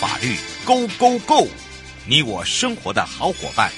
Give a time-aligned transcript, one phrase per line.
[0.00, 0.34] 法律
[0.64, 1.46] ，Go Go Go！
[2.08, 3.70] 你我生活的好伙伴，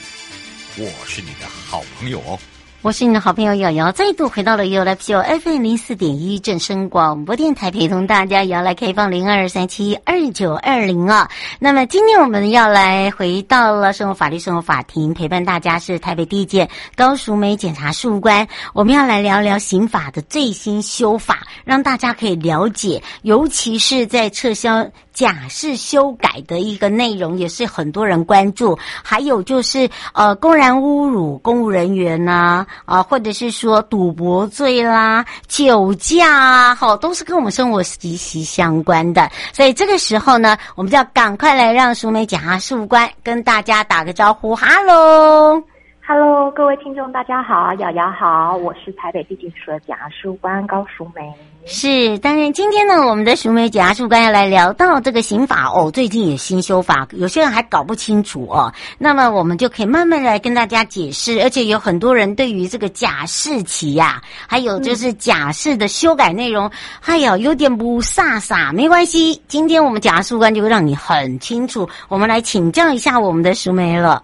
[0.79, 2.39] 我是你的好朋友哦。
[2.81, 11.29] 我是你的好朋友瑶瑶，再度回到了 U Live Show FM 零四点一正声广播电台，陪同大家也要来开放零二三七二九二零啊。
[11.61, 18.47] 那么今天我们要来回到了生活法律生活法庭，陪伴大家是台北地检高淑梅检察事务官。
[18.73, 24.89] 我们要来聊聊刑法的最新修法，让大家可以了解，尤其是在撤销。
[25.13, 39.31] 假释修改的一个内容也是很多人关注，还有就是呃，公然侮辱公务人员呐，啊、或者是说赌博罪啦、酒驾啊，好，都是跟我们生活息息相关的。
[39.53, 45.72] 所以这个时候呢，我们就要赶快来让淑美检察事务官跟大家打个招呼，哈喽。
[46.15, 50.11] Hello，各位听众，大家好，瑶瑶好，我是台北地检署的检察
[50.43, 51.23] 官高淑梅。
[51.65, 58.71] 是，当然今天呢，我们的淑梅检察官要来聊到这个刑法哦，最近也新修法，有些人还搞不清楚哦。
[58.99, 66.71] 那么我们就可以慢慢来跟大家解释，而且有很多人对于这个假释期呀、啊，还有就是假释的修改内容，
[67.07, 71.89] 哎呀，有点不飒飒，没关系，今天我们检察官就会让你很清楚。
[72.11, 74.23] 我们来请教一下我们的淑梅了。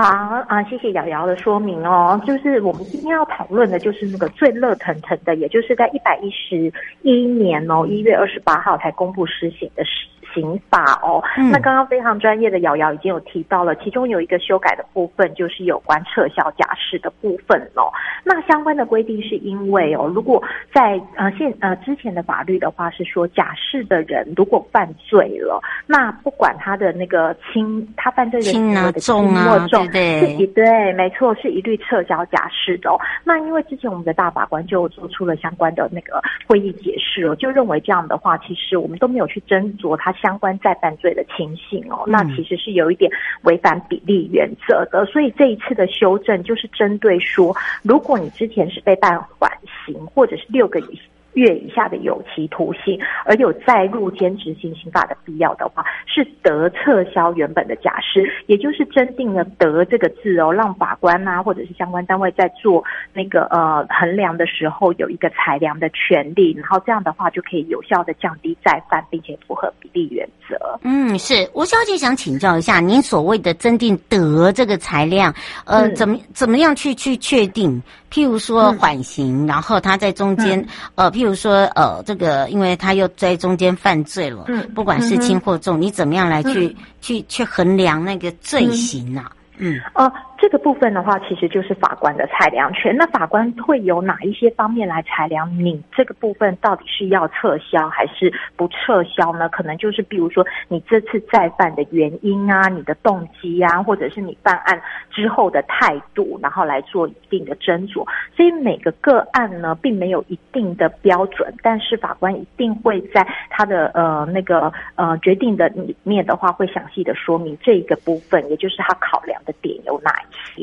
[0.00, 0.04] 好
[0.46, 2.20] 啊，谢谢瑶瑶的说明哦。
[2.24, 10.06] 就是我们今天要讨论的，就是那个最热腾腾的，也就是在一百一十一年哦，一月二十八号才公布施行的事。
[10.38, 17.90] 刑法哦，嗯、那刚刚非常专业的瑶瑶已经有提到了，其中有一个修改的部分就是有关撤销假释的部分哦。
[18.24, 33.00] 那相关的规定是因为哦，如果在呃现呃之前的法律的话是说，假释的人如果犯罪了，那不管他的那个轻，他犯罪的轻啊重啊，重对对，对，没错，是一律撤销假释的哦。
[33.24, 40.12] 那因为之前我们的大法官就做出了相关的那个会议解释哦，就认为这样的话，其实我们都没有去斟酌他。
[40.18, 43.08] 相关再犯罪的情形哦，那其实是有一点
[43.42, 49.48] 违反比例原则的，所以这一次的修正就是针对说，如果你之前是被判缓
[49.86, 50.86] 刑，或者是六个月。
[51.34, 70.56] 月以下的有期徒刑，而有再入监执行刑法的必要的话，是得撤销原本的假释，也就是增定了“得”这个字哦，让法官啊或者是相关单位在做那个呃衡量的时候有一个裁量的权利，然后这样的话就可以有效的降低再犯，并且符合比例原则。
[70.82, 75.32] 嗯，是吴小姐想请教一下，您所谓的增定“得”这个裁量，
[75.66, 77.80] 呃，嗯、怎么怎么样去去确定？
[78.10, 89.30] 譬如说缓刑，嗯、然后他在中间，嗯、呃，譬如说，呃，这个，因为他又在中间犯罪了，嗯，不管是轻或重，嗯、你怎么样来去、嗯、去去衡量那个罪行啊？
[89.58, 90.12] 嗯，哦、呃。
[90.40, 92.96] 这个部分的话，其实就是法官的裁量权。
[92.96, 99.48] 那法官会有哪一些方面来裁量你这个部分到底是要撤销还是不撤销呢？
[99.48, 108.06] 可能就是比如说你这次再犯的原因啊，你的动机啊，或者是你犯案之后的态度，然后来做一定的斟酌。
[108.36, 120.12] 所以每个个案呢，并没有一定的标准，但是法官一定会在他的呃那个呃决定的里面的话，会详细的说明这一个部分，也就是他考量的点有哪。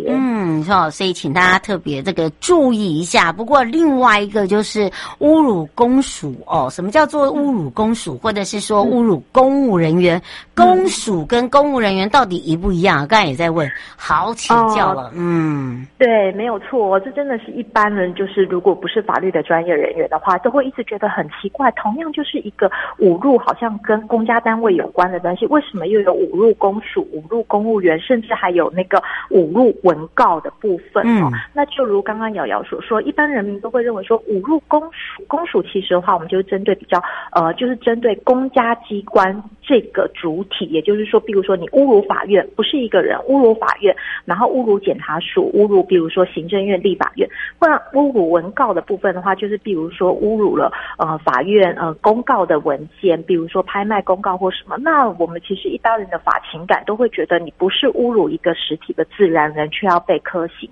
[0.08, 3.32] 嗯，好，所以请大家特别这个注意一下。
[3.32, 10.22] 不过另外一个就是侮辱公署哦，什么叫做侮辱公署，或者是说侮辱公务人员？
[10.56, 13.06] 公署跟公务人员到底一不一样？
[13.08, 15.08] 刚才也在问，好请教了。
[15.08, 21.70] 哦、嗯，对，没有错，这真的是一般人，就是如果不是法律的专业人员的话，都会一直觉得很奇怪。
[21.72, 37.02] 同样就是一个五入，好像跟公家单位有关的东西，为什么又有五入公署、五入公务员，甚至还有那个五入文告的部分哦，嗯、那就如刚刚瑶瑶所说，一般人民都会认为说，五入公署，公署其实的话，我们就是针对比较
[37.32, 47.30] 呃，就是针对公家机关这个主体，也就是说，比如说你侮辱法院，不是一个人，侮辱法院，然后侮辱检察署，侮辱比如说行政院、立法院，
[47.60, 59.70] 或者侮辱文告的部分的话，就是比如说侮辱了呃法院呃公告的文件，比如说拍卖公告或什么，那我们其实一般人的法情感都会觉得你不是侮辱一个实体的自然人。
[59.76, 60.70] 却要被科刑，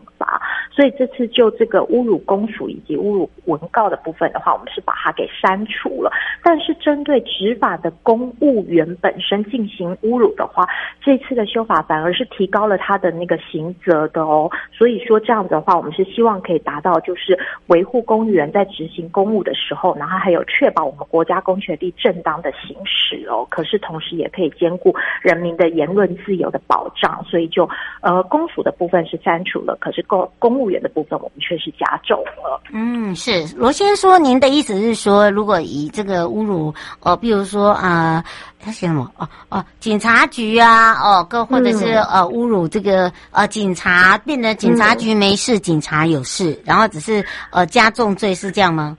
[0.75, 6.11] 所以这次就这个侮辱公署以及侮辱文告的部分的话，我们是把它给删除了。
[6.41, 10.67] 但是针对执法的公务员本身进行侮辱的话，
[10.99, 14.49] 这次的修法反而是提高了他的那个刑责的哦。
[14.71, 17.37] 所以说这样的话，我们是希望可以达到就是
[17.67, 23.45] 维护公务员在执行公务的时候，然后还有确保我们国家公权力正当的行使哦。
[23.51, 24.91] 可是同时也可以兼顾
[25.21, 27.69] 人民的言论自由的保障，所以就
[28.01, 29.03] 呃公署的部分。
[29.03, 32.61] 是删除了，可是公公员的部分我们却是加重了。
[32.71, 38.23] 嗯，是罗先生说，您的意思是说，如果以这个侮辱，呃，比如说啊，
[38.59, 39.11] 他写什么？
[39.17, 48.97] 哦哦，警察局啊，哦，各或者是、嗯、呃侮辱这个呃警察，变得警察局没事，嗯、警察有事，然后只是呃加重罪，是这样吗？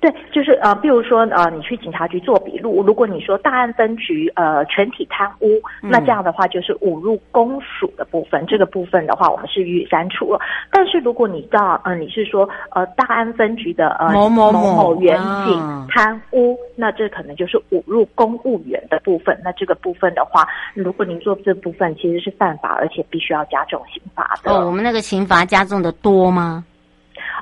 [0.00, 10.40] 对，就是呃，比如说呃，你去警察局做笔录，如果你说大安分局呃全体贪污，那这样的话就是侮辱公署的部分，嗯、这个部分的话我们是予以删除了。
[10.70, 19.38] 但是如果你到呃你是说呃大安分局的呃某某某某员警贪污，那这可能就是侮辱公务员的部分。
[19.44, 24.50] 那这个部分的话，如果您做这部分其实是犯法，而且必须要加重刑罚的。
[24.50, 26.64] 哦，我们那个刑罚加重的多吗？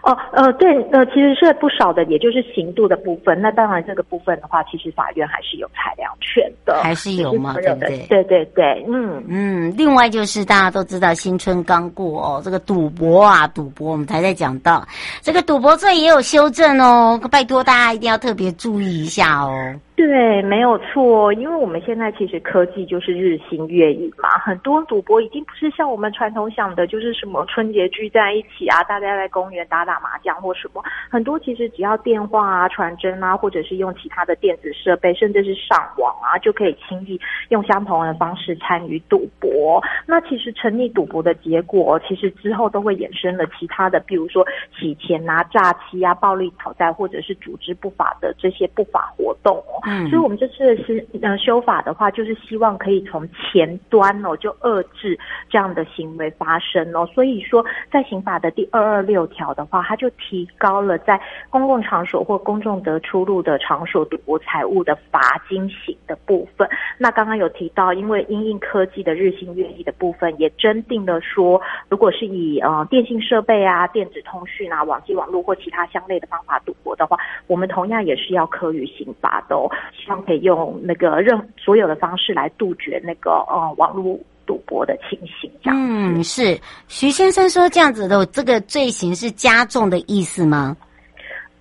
[0.02, 3.40] 哦，呃，对，呃，其实是不少的，也就是刑度的部分。
[3.40, 8.06] 那当然，这个部分的话，其实法院还是有裁量权的，还是有嘛，对不对？
[8.08, 9.74] 对对对，嗯嗯。
[9.76, 14.86] 另外就是大家都知道，新春刚过哦，这个赌博啊，赌博，我们才在讲到
[15.20, 19.74] 这个赌博罪也有修正哦，拜托大家一定要特别注意一下哦。
[19.98, 30.80] 对，没有错，因为我们现在其实科技就是日新月异嘛，很多赌博已经不是像我们传统想的，就是什么春节聚在一起啊，大家在公园打打麻将或什么，
[31.10, 39.82] 很多其实只要电话啊、传真啊，或者是用其他的电子设备，甚至是上网啊，就可以轻易用相同的方式参与赌博。
[40.06, 44.46] 那其实沉溺赌博的结果，其实之后都会衍生了其他的，比如说
[44.78, 49.60] 洗钱啊、诈欺啊、暴力讨债，或者是组织不法的这些不法活动。
[49.88, 55.18] 嗯，所以，我们这次是呃修法的话，就是希望可以从前端哦，就遏制
[55.48, 57.06] 这样的行为发生哦。
[57.14, 61.18] 所以说，在刑法的第二二六条的话，它就提高了在
[61.48, 66.68] 公共场所或公众得出入的场所赌博财物的罚金刑的部分。
[66.98, 79.70] 那刚刚有提到，因为因应科技的日新月异的部分，也增订了说，如果是以呃电信设备啊、电子通讯啊、网际网络或其他相类的方法赌博的话，我们同样也是要科予刑罚的哦。
[79.92, 85.78] 希望可以用那个任所有的方式来杜绝那个呃网络赌博的情形，这样。
[85.78, 86.58] 嗯，是
[86.88, 90.76] 徐先生说这样子的这个罪行是加重的意思吗？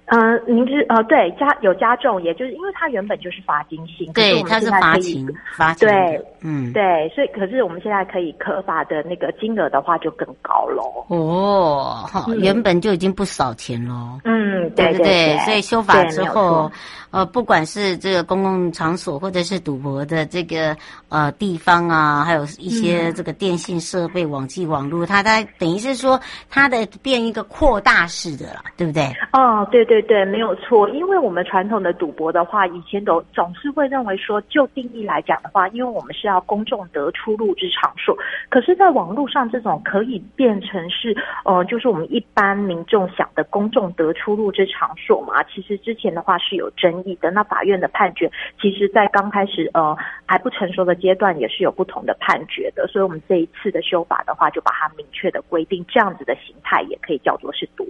[0.08, 11.06] 呃，您知呃，对，加有加重，也就是因为它原本就是罚金刑，对，它是罚金，罚金，对，嗯，对，所以可是我们现在可以科罚的那个金额的话就更高喽。
[11.10, 14.20] 哦，好，嗯，原本就已经不少钱喽。
[14.24, 16.72] 嗯，对对对，对对对，所以修法之后。
[17.10, 20.76] 呃，不管是这个公共场所，或者是赌博的这个
[21.08, 26.20] 呃地方啊，还有一些这个电信设备、网际网络，它它等于是说
[26.50, 29.06] 它的变一个扩大式的了，对不对？
[29.32, 30.90] 哦，对对对，没有错。
[30.90, 38.18] 因为我们传统的赌博的话，以前都总是会认为说，就定义来讲的话，因为我们是要公众得出入之场所，
[38.50, 41.16] 可是，在网络上这种可以变成是
[41.46, 47.32] 呃，就是我们一般民众想的公众得出入之场所嘛，其实之前的话是有争议的。
[47.32, 49.96] 那法院的判决，其实，在刚开始呃
[50.26, 52.88] 还不成熟的阶段，也是有不同的判决的。
[52.88, 57.86] 所以，我们这一次的修法的话，就把它明确的规定，这样子的形态也可以叫做是赌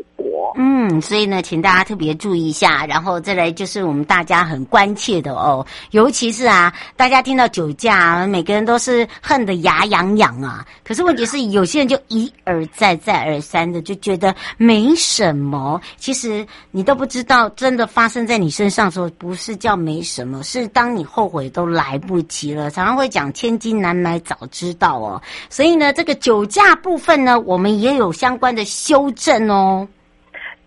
[0.55, 2.85] 嗯，所以呢，请大家特别注意一下。
[2.85, 10.65] 然后再来就是我们大家很关切的哦，尤其是啊，大家听到酒驾，每个人都是恨得牙痒痒啊。
[10.83, 15.79] 可是问题是，有些人就一而再、再而三的就觉得没什么。
[15.97, 22.71] 其实你都不知道，真的发生在你身上的时候，不是叫没什么，是当你后悔都来不及了。
[22.71, 29.87] 常常会讲千金难买早知道哦，所以呢，这个酒驾部分呢，我们也有相关的修正哦。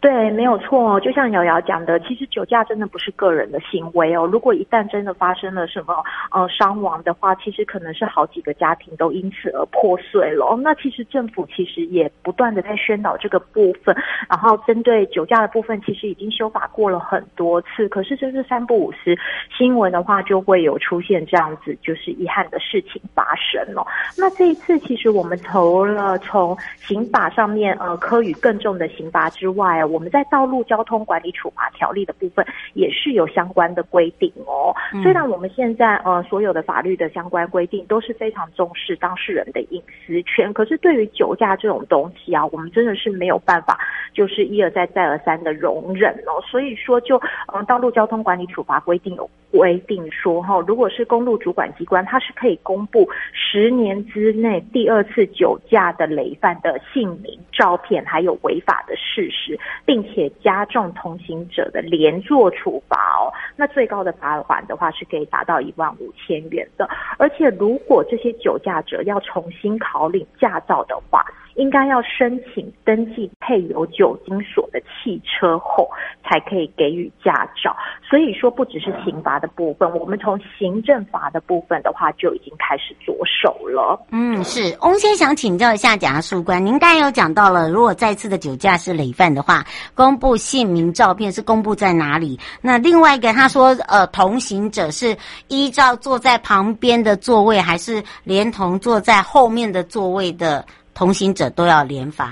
[0.00, 0.98] 对，没有错。
[1.00, 4.24] 就像瑶瑶讲的，其实酒驾真的不是个人的行为哦。
[4.24, 5.94] 如果一旦真的发生了什么
[6.30, 10.46] 呃伤亡的话，其实可能是好几个家庭都因此而破碎了。
[10.46, 13.94] 哦那其实政府其实也不断的在宣导这个部分，
[14.28, 17.86] 然后针对酒驾的部分，其实已经修法过了很多次。
[17.90, 19.18] 可是真是三不五时，
[19.54, 23.86] 新闻的话就会有出现这样子就是遗憾的事情发生哦。
[24.16, 34.74] 那这一次其实我们除了从刑法上面呃科予更重的刑罚之外，我们在道路交通管理处罚条例的部分也是有相关的规定哦。
[35.02, 43.78] 虽然我们现在呃所有的法律的相关规定都是非常重视当事人的隐私权，可是对于酒驾这种东西啊，我们真的是没有办法
[44.14, 46.40] 就是一而再再而三的容忍哦。
[46.48, 47.20] 所以说就
[47.52, 63.32] 嗯道路交通管理处罚规定有规定说哈，如果是公路主管机关，它是可以公布十年之内第二次酒驾的累犯的姓名、照片，还有违法的事实，并且加重同行者的连坐处罚哦。
[63.56, 66.88] 那最高的罚款的话是可以达到一万五千元的。
[67.18, 71.24] 而且如果这些酒驾者要重新考领驾照的话，
[71.60, 75.86] 应该要申请登记配有酒精锁的汽车后，
[76.24, 77.76] 才可以给予驾照。
[78.08, 84.00] 所以说，不只是刑罚的部分，我们从行政罚的部分的话，就已经开始着手了。
[84.10, 84.74] 嗯，是。
[84.80, 89.62] 翁先想请教一下检察官，您刚才有讲到了，如果再次的酒驾是累犯的话，
[89.94, 92.40] 公布姓名、照片是公布在哪里？
[92.62, 95.14] 那另外一个他说，呃，同行者是
[95.48, 100.64] 依照坐在旁边的座位，还是连同坐在后面的座位的
[101.00, 102.26] 同行者都要连罚？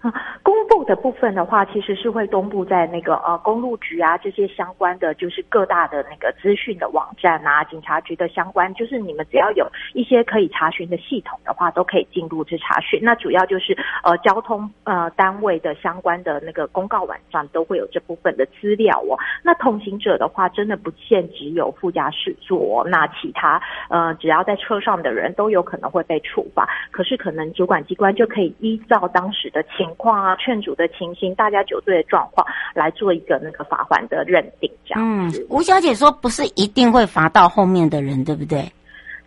[0.00, 0.12] 啊，
[0.44, 12.98] 公布的部分的话，其实是会公布在那个呃公路局啊这些相关的，就是各大的那个资讯的网站啊，警察局的相关，就是你们只要有一些可以查询的系统的话，都可以进入去查询。
[13.04, 19.16] 那主要就是呃交通呃单位的相关的那个公告网站都会有这部分的资料哦。
[19.44, 26.68] 那同行者的话，真的不限只有副驾驶座，那其他呃只要在车上的人都有可能会被处罚。
[26.90, 29.64] 可是可能主管机关就可以依照当时的。
[29.76, 35.40] 情况啊，劝阻的情形，大家酒醉的状况，来做一个那个罚款的认定，这样子。
[35.40, 38.64] 嗯，吴小姐说不是一定会罚到后面的人，对不对？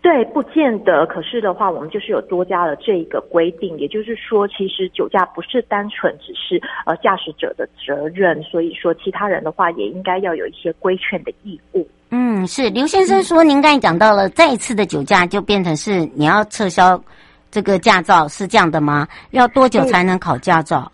[0.02, 1.06] 对，不见得。
[1.06, 11.88] 可是的话，我们就是有多加了这一个规定，也就是说，其实酒驾不是单纯只是呃驾驶者的责任，所以说其他人的话也应该要有一些规劝的义务。
[12.10, 17.02] 嗯，是刘先生说，您刚才讲到了再一次的酒驾就变成是你要撤销。
[17.50, 19.08] 这个驾照是这样的吗？
[19.30, 20.92] 要多久才能考驾照？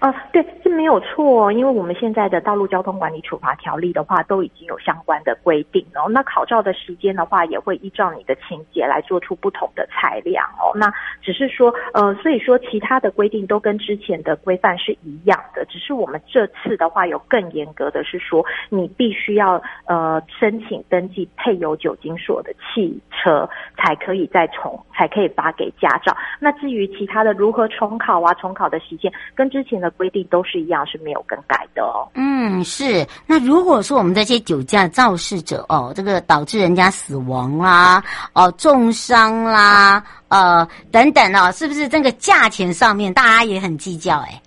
[0.00, 0.44] 啊，对。
[0.62, 6.10] 这没有错，因为我们现在的道路交通管理处罚条例的话，都已经有相关的规定哦。
[6.10, 10.74] 那考照的时间的话，也会依照你的情节来做出不同的裁量哦。
[10.74, 26.14] 那只是说，呃，所以说其他的规定都跟之前的规范是一样的，只是我们这次的话有更严格的是说，你必须要呃申请登记配有酒精锁的汽车，才可以再重，才可以发给驾照。
[26.40, 32.08] 那至于其他的如何重考啊，重考的时间跟之前的规定都是一样是没有更改的哦。
[32.14, 33.06] 嗯，是。
[33.26, 38.02] 那如果说我们这些酒驾肇事者哦，这个导致人家死亡啦，
[38.32, 44.40] 哦重伤啦，呃等等哦，是不是这个价钱上面大家也很计较诶？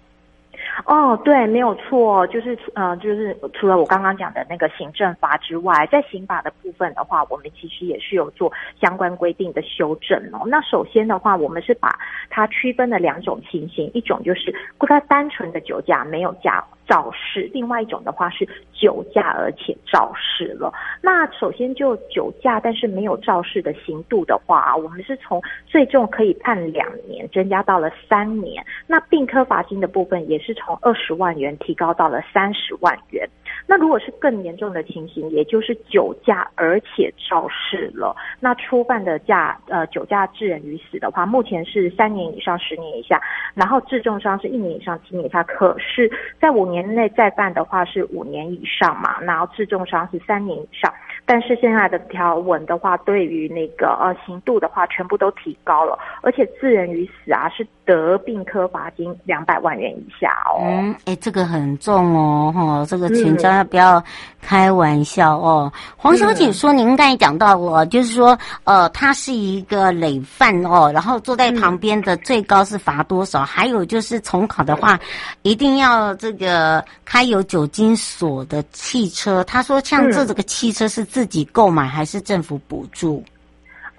[0.86, 10.48] 哦，对，没有错，就是呃，就是除了我刚刚讲的那个行政法之外，在刑法的部分的话，我们其实也是有做相关规定的修正哦。
[10.48, 16.64] 那首先的话，我们是把它区分了两种情形，一种就是它单纯的酒驾，没有驾。
[16.90, 20.74] 肇事，另外一种的话是酒驾而且肇事了。
[21.04, 28.66] 那首先就酒驾，但是没有肇事的刑度的话，我们是从最重可以判两年，增加到了三年。
[28.88, 33.30] 那并科罚金的部分也是从二十万元提高到了三十万元。
[33.68, 43.22] 那如果是更严重的情形，也就是酒驾而且肇事了，那初犯的驾呃酒驾致人于死的话，目前是三年以上十年以下，
[43.54, 45.44] 然后致重伤是一年以上七年以下。
[45.44, 50.94] 可是，在五年内再犯的话是五年以上嘛，然后致重伤是三年以上。
[51.32, 60.58] 但是现在的条文的话，对于那个呃刑度的话，全部都提高了，而且致人于死啊，是得病科罚金两百万元以下哦。
[60.64, 64.04] 嗯，哎，这个很重哦，哈，这个请大家不要
[64.42, 65.72] 开玩笑哦。
[65.72, 73.42] 嗯、黄小姐说，您刚才讲到我，就是说，呃，他是一个累犯哦，然后坐在旁边的最高是罚多少？
[73.42, 75.00] 嗯、还有就是重考的话，
[75.44, 79.44] 一定要这个开有酒精锁的汽车。
[79.44, 83.22] 他说，像这这个汽车是自自己购买还是政府补助？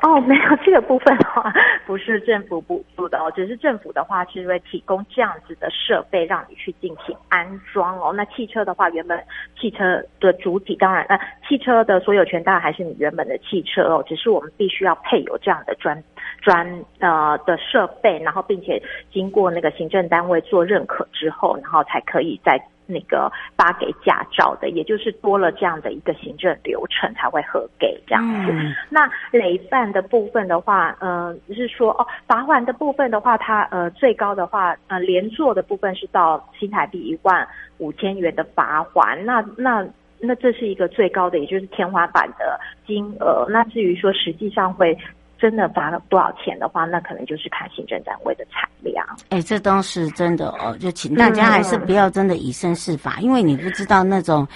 [0.03, 1.53] 哦， 没有这个部分的话，
[1.87, 8.11] 不是政府补助的哦，只是政府的话是会提供这样子的设备让你去进行安装哦。
[8.11, 9.23] 那汽车的话，原本
[9.61, 16.03] 汽车的主体当然，那汽车的所有权当然还是你原本的汽车哦，只是我们必须要配有这样的专
[16.41, 16.67] 专
[17.01, 22.59] 呃的设备，然后并且经过那个行政单位做认可之后，然后才可以再。
[22.91, 28.53] 那个发给驾照的，也就是多了这样的一个行政流程才会核给这样子。
[28.53, 37.47] 嗯、那累犯的部分的话，呃，就是说哦，罚款的部分的话，它呃最高的话，呃连坐的部分是到新台币一万
[37.79, 39.25] 五千元的罚款。
[39.25, 39.87] 那那
[40.19, 43.47] 那这是一个最高的，也就是天花板的金额。
[43.49, 44.99] 那至于说实际上会。
[45.41, 49.05] 真的罚了多少钱的话，那可能就是看行政单位的裁量。
[49.31, 54.47] 哎、欸，这都是真的哦，就请大家还是不要真的以身试法，嗯、因为你不知道那种，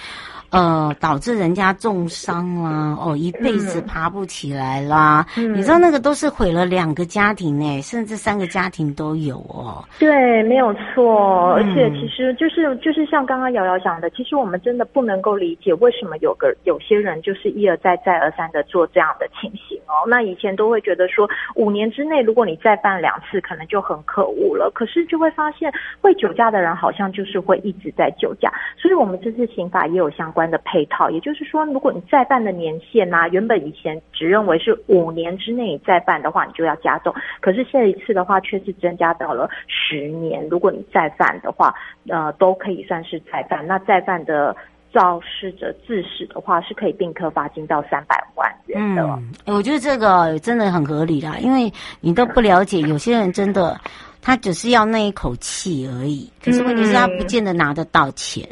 [0.55, 5.25] 呃，导致人家重伤啦，哦，一辈子爬不起来啦。
[5.37, 9.83] 嗯，你知道那个都是毁了两个家庭呢，甚至三个家庭都有哦。
[9.99, 11.53] 对，没有错。
[11.55, 20.07] 而且其实就是就是像刚刚瑶瑶讲的，其实我们真的不能够理解为什么有个有些人就是一而再再而三的做这样的情形哦。
[20.07, 24.71] 那以前都会觉得说，五年之内如果你再犯两次，可能就很可恶了。
[24.73, 25.69] 可是就会发现，
[25.99, 28.49] 会酒驾的人好像就是会一直在酒驾。
[28.77, 37.13] 所以我们这次刑法也有相关的配套，也就是说，如果你再犯的年限啊，原本以前只认为是五年之内再犯的话，你就要加重。
[37.41, 40.47] 可是这一次的话，却是增加到了十年。
[40.49, 41.73] 如果你再犯的话，
[42.09, 43.65] 呃，都可以算是再犯。
[43.65, 44.55] 那再犯的
[44.93, 49.03] 肇事者致死的话，是可以并科罚金到三百万元的。
[49.03, 53.79] 嗯，我觉得这个真的很合理啦，因为你都不了解，有些人真的
[54.21, 58.47] 他只是要那一口气而已，可是问题是他不见得拿得到钱。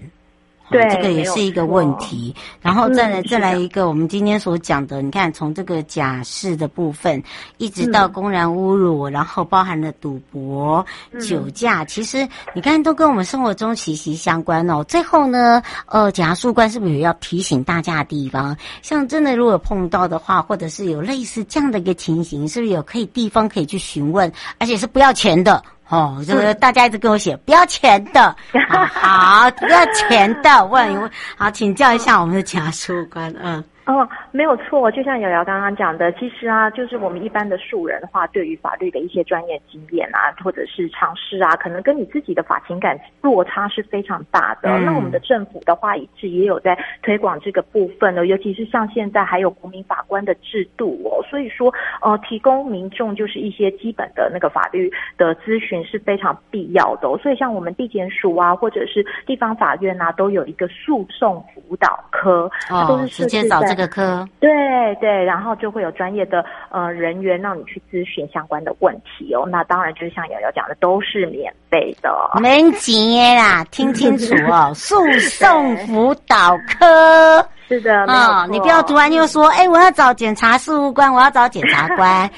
[0.69, 2.33] 对，这个也是一个问题。
[2.61, 7.21] 然后再来再来一个，我们今天所讲的，你看从这个假释的部分，
[7.57, 10.83] 一直到公然侮辱，然后包含了赌博、
[11.21, 14.83] 酒驾，其实你看都跟我们生活中息息相关哦。
[14.85, 18.55] 最后呢，呃，检察官是不是也要提醒大家的地方？
[18.81, 25.61] 像真的如果碰到的话，或者是有类似这样的一个情形，是不是有可以地方可以去询问，而且是不要钱的？
[25.93, 28.35] 哦，就是大家一直跟我写不要钱的，
[28.91, 32.71] 好，不要钱的，问一问，好，请教一下我们的检察
[33.11, 33.63] 官，嗯。
[33.85, 44.69] 哦，没有错，就像瑶瑶刚刚讲的，其实啊，就是我们一般的素人的话，对于法律的一些专业经验啊，或者是常识啊，可能跟你自己的法情感落差是非常大的。
[44.69, 57.19] 嗯、那我们的政府的话，一直也有在推广这个部分的，尤其是像现在还有国民法官的制度哦，所以说呃，提供民众就是一些基本的那个法律的咨询是非常必要的、哦。
[57.21, 64.27] 所以像我们地检署啊，或者是地方法院啊，都有一个诉讼辅导科，哦，都是直接找这个科。
[64.39, 64.49] 对
[65.01, 69.47] 对，然后就会有专业的呃人员让你去咨询相关的问题哦。
[69.49, 72.11] 那当然就是像瑶瑶讲的，都是免费的，
[72.41, 82.29] 没钱啦， 听清楚哦，诉讼辅导科是的啊、哦，你不要突然又说，哎，我要找检察事务官，我要找检察官。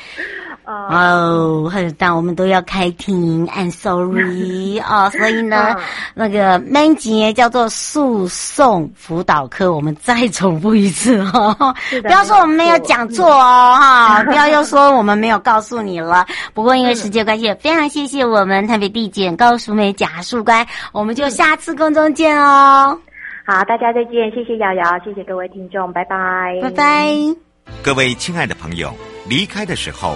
[0.65, 5.75] 哦，但我们都要开庭，I'm sorry 哦， 所以呢，
[6.13, 16.25] 那个门级叫做诉讼辅导课，我们再重复一次哦，不要说我们没有讲错哦，哈，不要又说我们没有告诉你了。
[16.53, 22.99] 不过因为时间关系，非常谢谢我们台北地检高淑梅检察官，我们就下次空中见哦。
[23.45, 27.07] 好，大家再见，谢谢瑶瑶，谢谢各位听众，拜拜，拜拜。
[27.83, 28.91] 各位亲爱的朋友，
[29.29, 30.15] 离开的时候。